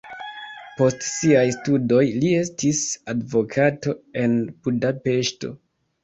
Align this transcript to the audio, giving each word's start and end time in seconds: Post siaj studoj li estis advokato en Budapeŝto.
Post 0.77 1.03
siaj 1.07 1.41
studoj 1.55 1.99
li 2.23 2.31
estis 2.37 2.79
advokato 3.13 3.93
en 4.23 4.33
Budapeŝto. 4.69 5.53